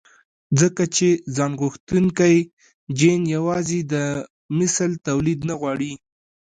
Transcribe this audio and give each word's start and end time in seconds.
ځکه 0.59 0.83
چې 0.95 1.07
ځانغوښتونکی 1.35 2.37
جېن 2.99 3.21
يوازې 3.35 3.79
د 3.93 3.93
مثل 4.57 4.89
توليد 5.07 5.39
نه 5.49 5.55
غواړي. 5.61 5.93